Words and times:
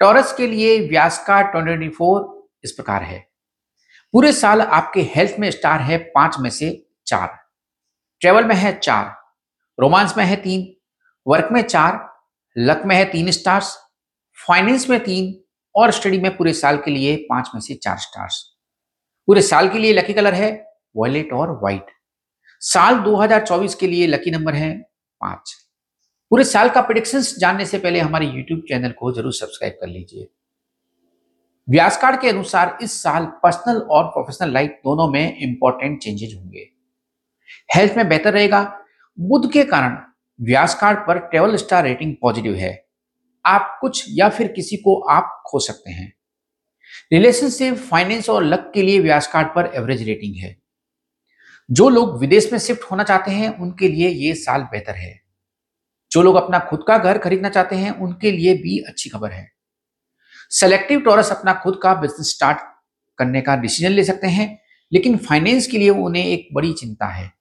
Taurus 0.00 0.32
के 0.32 0.46
लिए 0.46 0.88
व्यास 0.88 1.24
का 1.26 1.42
ट्वेंटी 1.42 1.86
इस 2.64 2.72
प्रकार 2.72 3.02
है। 3.02 3.30
पूरे 4.12 4.32
साल 4.32 4.62
आपके 4.62 5.02
हेल्थ 5.02 5.36
में 5.38 5.50
स्टार 5.50 5.80
है 5.80 5.98
पाँच 5.98 6.36
में 6.40 6.50
से 6.50 6.88
चार। 7.06 7.38
ट्रेवल 8.20 8.44
में 8.44 8.54
है 8.54 8.78
चार। 8.78 9.16
रोमांस 9.80 10.16
में 10.16 10.24
है 10.24 10.36
तीन। 10.36 10.76
वर्क 11.26 11.48
में 11.52 11.62
चार। 11.62 12.20
लक 12.58 12.82
में 12.86 12.96
है 12.96 13.04
तीन 13.04 13.30
स्टार्स। 13.30 13.78
फाइनेंस 14.48 14.90
में 14.90 15.04
तीन 15.04 15.44
और 15.74 15.90
स्टडी 15.90 16.18
में 16.18 16.36
पूरे 16.36 16.52
साल 16.52 16.76
के 16.76 16.90
लिए 16.90 17.16
पाँच 17.16 17.50
में 17.54 17.60
से 17.60 17.74
चार 17.74 17.98
स्टार्स। 17.98 18.56
पूरे 19.26 19.42
साल 19.42 19.68
के 19.68 19.78
लिए 19.78 19.92
लकी 19.92 20.12
कलर 20.12 20.34
है 20.34 20.72
वॉयलेट 20.96 21.32
और 21.32 21.52
व्हाइट। 21.52 21.86
साल 22.60 22.98
2024 22.98 23.74
के 23.74 23.86
लिए 23.86 24.06
लकी 24.06 24.30
नंबर 24.30 24.54
है 24.54 24.78
पाँच। 25.20 25.65
पूरे 26.30 26.44
साल 26.44 26.68
का 26.68 26.80
प्रिडिक्शन 26.80 27.20
जानने 27.38 27.64
से 27.66 27.78
पहले 27.78 28.00
हमारे 28.00 28.26
यूट्यूब 28.26 28.60
चैनल 28.68 28.92
को 28.92 29.12
ज़रूर 29.12 29.32
सब्सक्राइब 29.32 29.76
कर 29.80 29.86
लीजिए। 29.86 30.26
व्यास 31.68 31.96
कार्ड 31.96 32.20
के 32.20 32.28
अनुसार 32.28 32.78
इस 32.82 32.92
साल 33.02 33.26
पर्सनल 33.42 33.76
और 33.80 34.04
प्रोफेशनल 34.04 34.52
लाइफ 34.52 34.70
दोनों 34.84 35.08
में 35.08 35.38
इंपॉर्टेंट 35.38 35.98
चेंजेस 36.02 36.34
होंगे। 36.36 36.68
हेल्थ 37.74 37.96
में 37.96 38.08
बेहतर 38.08 38.32
रहेगा। 38.32 38.62
बुद्ध 39.18 39.50
के 39.52 39.64
कारण 39.64 39.96
व्यास 40.38 40.74
कार्ड 40.74 40.98
पर 40.98 41.18
ट्रेवल 41.18 41.56
स्टार 41.56 41.84
रेटिंग 41.84 42.14
पॉजिटिव 42.22 42.54
है। 42.54 42.72
आप 43.44 43.78
कुछ 43.80 44.04
या 44.08 44.28
फिर 44.28 44.48
किसी 44.48 44.76
को 44.76 45.00
आप 45.00 45.42
खो 45.46 45.58
सकते 45.58 45.90
हैं। 45.90 46.12
रिलेशनशिप 47.12 47.74
फाइनेंस 47.74 48.30
और 48.30 48.44
लक 48.44 48.70
के 48.74 48.82
लिए 48.82 48.98
व्यास 49.00 49.26
कार्ड 49.26 49.48
पर 49.48 49.70
एवरेज 49.74 50.02
रेटिंग 50.02 50.34
है। 50.36 50.56
जो 51.68 51.88
लोग 51.88 52.18
विदेश 52.20 52.52
में 52.52 52.58
शिफ्ट 52.58 52.90
होना 52.90 53.04
चाहते 53.04 53.30
हैं, 53.30 53.56
उनके 53.58 53.88
लिए 53.88 54.08
ये 54.08 54.34
साल 54.34 54.62
बेहतर 54.62 54.94
है। 54.94 55.25
जो 56.16 56.22
लोग 56.22 56.36
अपना 56.36 56.58
खुद 56.58 56.84
का 56.88 56.98
घर 56.98 57.18
खरीदना 57.18 57.48
चाहते 57.48 57.76
हैं, 57.76 57.90
उनके 57.90 58.32
लिए 58.32 58.54
भी 58.54 58.78
अच्छी 58.78 59.10
खबर 59.10 59.30
है। 59.30 59.52
सेलेक्टिव 60.50 61.00
टोरस 61.00 61.32
अपना 61.32 61.54
खुद 61.54 61.80
का 61.82 61.94
बिज़नेस 61.94 62.30
स्टार्ट 62.30 62.58
करने 63.18 63.40
का 63.40 63.56
डिसीज़न 63.56 63.92
ले 63.92 64.04
सकते 64.04 64.26
हैं, 64.26 64.58
लेकिन 64.92 65.16
फाइनेंस 65.16 65.66
के 65.66 65.78
लिए 65.78 65.90
उन्हें 65.90 66.24
एक 66.24 66.48
बड़ी 66.52 66.72
चिंता 66.72 67.06
है। 67.06 67.32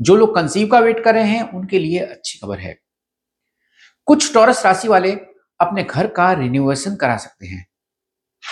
जो 0.00 0.16
लोग 0.16 0.34
कंसीव 0.34 0.68
का 0.68 0.78
वेट 0.78 1.04
कर 1.04 1.14
रहे 1.14 1.28
हैं, 1.28 1.52
उनके 1.52 1.78
लिए 1.78 1.98
अच्छी 1.98 2.38
खबर 2.38 2.58
है। 2.58 2.78
कुछ 4.06 4.34
टॉरस 4.34 4.66
राशि 4.66 4.88
वाले 4.88 5.12
अपने 5.60 5.82
घर 5.82 6.06
का 6.06 6.32
रिन्यूएशन 6.32 6.96
करा 6.96 7.16
सकते 7.16 7.46
हैं। 7.46 7.68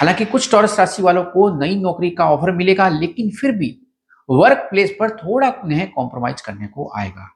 हालाँकि 0.01 0.25
कुछ 0.25 0.51
टॉरस 0.51 0.79
राशि 0.79 1.03
वालों 1.03 1.25
को 1.25 1.61
नई 1.61 1.77
नौकरी 1.77 2.11
का 2.11 2.31
ऑफ़र 2.31 2.53
मिलेगा, 2.53 2.89
लेकिन 2.89 3.31
फिर 3.31 3.53
भी 3.53 3.87
वर्क 4.31 4.59
प्लेस 4.59 4.91
पर 5.01 5.11
थोड़ा 5.11 5.51
उन्हें 5.51 5.91
कॉम्प्रोमाइज 5.91 6.41
करने 6.41 6.67
को 6.67 6.93
आएगा। 6.97 7.36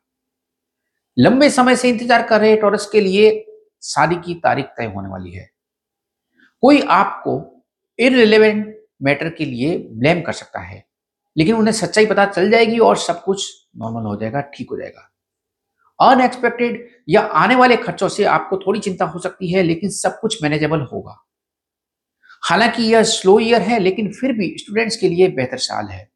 लंबे 1.16 1.48
समय 1.50 1.76
से 1.76 1.88
इंतज़ार 1.88 2.26
कर 2.26 2.40
रहे 2.40 2.56
टॉरस 2.56 2.88
के 2.92 3.00
लिए, 3.00 3.30
शादी 3.82 4.16
की 4.16 4.34
तारीख 4.34 4.66
तय 4.78 4.86
होने 4.86 5.08
वाली 5.08 5.30
है। 5.30 5.48
कोई 6.62 6.80
आपको 6.80 7.64
इनरिलेवेंट 7.98 8.76
मैटर 9.02 9.28
के 9.28 9.44
लिए 9.44 9.76
ब्लेम 9.90 10.20
कर 10.22 10.32
सकता 10.32 10.60
है, 10.60 10.84
लेकिन 11.36 11.54
उन्हें 11.54 11.72
सच्चाई 11.72 12.06
पता 12.06 12.26
चल 12.26 12.50
जाएगी 12.50 12.78
और 12.78 12.96
सब 12.96 13.22
कुछ 13.22 13.48
नॉर्मल 13.76 14.06
हो 14.06 14.16
जाएगा, 14.16 14.40
ठीक 14.40 14.70
हो 14.70 14.76
जाएगा। 14.76 15.06
अनएक्सपेक्टेड 16.00 16.86
या 17.08 17.20
आने 17.20 17.54
वाले 17.54 17.76
खर्चों 17.76 18.08
से 18.08 18.24
आपको 18.24 18.58
थोड़ी 18.58 18.80
चिंता 18.80 19.04
हो 19.04 19.18
सकती 19.18 19.52
है, 19.52 19.62
लेकिन 19.62 19.90
सब 19.90 20.18
कुछ 20.20 20.42
मैनेजेबल 20.42 20.80
होगा। 20.82 21.16
हालाँकि 22.42 22.82
यह 22.82 23.02
स्लो 23.02 23.38
ईयर 23.40 23.62
है, 23.62 23.78
लेकिन 23.78 24.12
फिर 24.12 24.32
भी 24.32 24.56
स्टूडेंट्स 24.58 24.96
के 24.96 25.08
लिए 25.08 25.28
बेहतर 25.28 25.58
साल 25.58 25.86
है। 25.86 26.08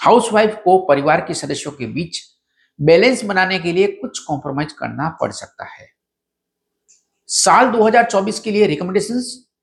हाउसवाइफ 0.00 0.60
को 0.64 0.78
परिवार 0.78 1.20
के 1.20 1.34
सदस्यों 1.34 1.72
के 1.72 1.86
बीच 1.86 2.20
बैलेंस 2.80 3.24
बनाने 3.24 3.58
के 3.58 3.72
लिए 3.72 3.86
कुछ 3.86 4.18
कॉम्प्रोमाइज 4.18 4.72
करना 4.72 5.08
पड़ 5.08 5.32
सकता 5.32 5.64
है। 5.64 5.88
साल 7.26 7.70
2024 7.70 8.40
के 8.40 8.50
लिए 8.50 8.66
रिकमेंडेशन 8.66 9.14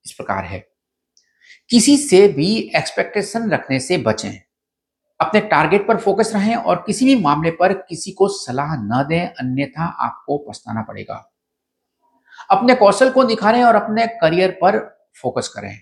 इस 0.06 0.14
प्रकार 0.18 0.46
है। 0.46 0.70
किसी 1.70 1.98
से 1.98 2.28
भी 2.28 2.72
एक्सपेक्टेशन 2.76 3.52
रखने 3.52 3.80
से 3.80 3.98
बचें। 3.98 4.42
अपने 5.22 5.42
टारगेट 5.42 5.88
पर 5.88 5.98
फोकस 5.98 6.32
रहें 6.36 6.56
और 6.56 6.84
किसी 6.88 7.06
भी 7.06 7.22
मामले 7.22 7.52
पर 7.52 7.74
किसी 7.74 8.12
को 8.12 8.28
सलाह 8.28 8.76
न 8.76 9.06
दें, 9.10 9.28
अन्यथा 9.28 9.86
आपको 9.86 10.38
पछताना 10.38 10.82
पड़ेगा। 10.82 11.32
अपने 12.52 12.76
कौशल 12.76 13.10
को 13.10 13.24
निखारें 13.24 13.64
और 13.64 13.76
अपने 13.76 14.08
करियर 14.08 14.52
पर 14.52 15.00
फोकस 15.22 15.48
करें। 15.48 15.82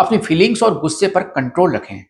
अपनी 0.00 0.18
फीलिंग्स 0.18 0.62
और 0.62 0.80
गुस्से 0.80 1.08
पर 1.08 1.22
कंट्रोल 1.22 1.76
रखें। 1.76 2.04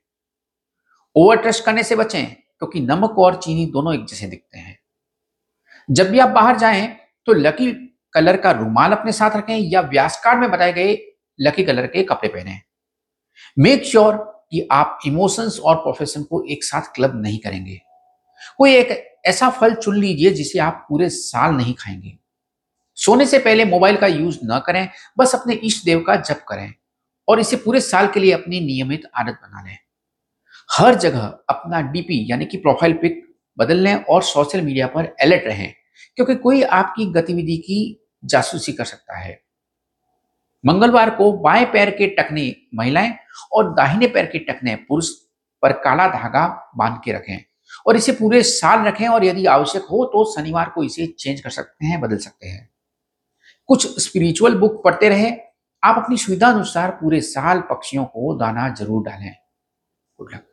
ओवर 1.16 1.36
ट्रस्ट 1.36 1.64
करने 1.64 1.82
से 1.82 1.96
बचें। 1.96 2.45
क्योंकि 2.58 2.80
नमक 2.80 3.18
और 3.18 3.36
चीनी 3.36 3.66
दोनों 3.66 3.94
एक 3.94 4.04
जैसे 4.06 4.26
दिखते 4.26 4.58
हैं। 4.58 4.78
जब 5.88 6.10
भी 6.10 6.18
आप 6.18 6.28
बाहर 6.28 6.58
जाएँ 6.58 6.86
तो 7.26 7.32
लकी 7.32 7.72
कलर 8.12 8.36
का 8.36 8.50
रुमाल 8.50 8.92
अपने 8.92 9.12
साथ 9.12 9.36
रखें 9.36 9.56
या 9.56 9.80
व्यास 9.80 10.20
कार्ड 10.24 10.40
में 10.40 10.50
बताए 10.50 10.72
गए 10.72 10.96
लकी 11.40 11.64
कलर 11.64 11.86
के 11.86 12.02
कपड़े 12.02 12.28
पहने। 12.28 12.60
मेक 13.58 13.84
श्योर 13.84 14.14
कि 14.50 14.68
आप 14.72 14.98
इमोशंस 15.06 15.60
और 15.60 15.76
प्रोफेशन 15.76 16.22
को 16.22 16.44
एक 16.44 16.64
साथ 16.64 16.94
क्लब 16.94 17.22
नहीं 17.22 17.38
करेंगे। 17.38 17.80
कोई 18.58 18.74
एक 18.74 19.20
ऐसा 19.26 19.50
फल 19.50 19.74
चुन 19.74 19.96
लीजिए 19.96 20.30
जिसे 20.30 20.58
आप 20.58 20.86
पूरे 20.88 21.08
साल 21.08 21.54
नहीं 21.54 21.74
खाएँगे। 21.74 22.18
सोने 22.98 23.26
से 23.26 23.38
पहले 23.38 23.64
मोबाइल 23.64 23.96
का 23.96 24.06
यूज़ 24.06 24.38
न 24.44 24.60
करें, 24.66 24.88
बस 25.18 25.34
अपने 25.34 25.54
इष्ट 25.54 25.84
देव 25.84 26.00
का 26.00 26.16
जप 26.16 26.44
करें 26.48 26.72
और 27.28 27.40
इसे 27.40 27.56
पूरे 27.56 27.80
साल 27.80 28.08
के 28.08 28.20
लिए 28.20 28.32
अपनी 28.32 28.60
नियमित 28.60 29.02
आदत 29.14 29.38
बना 29.42 29.62
लें। 29.66 29.78
हर 30.70 30.94
जगह 30.94 31.20
अपना 31.50 31.80
डीपी 31.82 32.26
यानी 32.30 32.44
कि 32.44 32.56
प्रोफ़ाइल 32.56 32.92
पिक 32.92 33.22
बदल 33.58 33.76
लें 33.76 33.94
और 33.96 34.22
सोशल 34.24 34.60
मीडिया 34.62 34.86
पर 34.86 35.04
अलर्ट 35.22 35.46
रहें, 35.46 35.72
क्योंकि 36.18 36.34
कोई 36.36 36.62
आपकी 36.62 37.04
गतिविधि 37.12 37.56
की 37.58 37.78
जासूसी 38.24 38.72
कर 38.72 38.84
सकता 38.84 39.18
है। 39.18 39.38
मंगलवार 40.64 41.10
को 41.10 41.30
बाएँ 41.34 41.64
पैर 41.64 41.90
के 41.90 42.06
टकने 42.14 42.54
महिलाएँ 42.74 43.12
और 43.52 43.72
दाहिने 43.74 44.06
पैर 44.06 44.26
के 44.26 44.38
टकने 44.44 44.74
पुरुष 44.78 45.10
पर 45.62 45.72
काला 45.80 46.06
धागा 46.08 46.46
बाँध 46.76 47.00
के 47.04 47.12
रखें 47.12 47.38
और 47.86 47.96
इसे 47.96 48.12
पूरे 48.12 48.42
साल 48.42 48.84
रखें 48.86 49.06
और 49.08 49.24
यदि 49.24 49.46
आवश्यक 49.46 49.82
हो 49.82 50.04
तो 50.04 50.24
शनिवार 50.32 50.68
को 50.68 50.82
इसे 50.84 51.06
चेंज 51.08 51.40
कर 51.40 51.50
सकते 51.50 51.86
हैं, 51.86 52.00
बदल 52.00 52.16
सकते 52.18 52.48
हैं। 52.48 52.68
कुछ 53.68 54.00
स्पिरिचुअल 54.00 54.54
बुक 54.54 54.82
पढ़ते 54.84 55.08
रहे। 55.08 55.30
आप 55.82 55.96
अपनी 55.96 56.16
सुविधा 56.16 56.48
अनुसार 56.48 56.90
पूरे 56.92 57.20
साल 57.22 57.60
पक्षियों 57.70 58.04
को 58.06 58.34
दाना 58.38 58.68
ज़रूर 58.70 59.02
डालें। 59.04 59.32
Good 60.18 60.34
luck 60.34 60.46